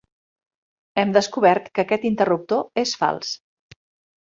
Hem 1.01 1.11
descobert 1.17 1.69
que 1.77 1.85
aquest 1.85 2.09
interruptor 2.11 2.83
és 2.87 2.97
fals. 3.05 3.39